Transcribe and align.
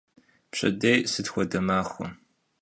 Pşedêy 0.51 0.99
sıt 1.11 1.27
xuede 1.33 1.59
maxue? 1.67 2.07